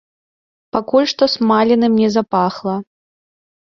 [0.77, 2.75] Пакуль што смаленым не запахла.